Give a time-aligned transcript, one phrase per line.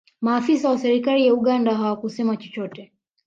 [0.21, 2.91] maafisa wa serikali ya uganda hawakusema chochote